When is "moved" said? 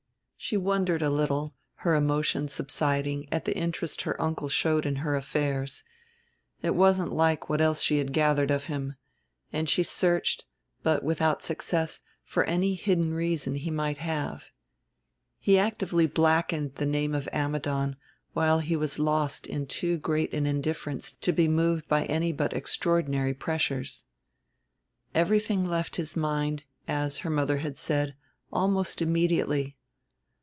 21.47-21.87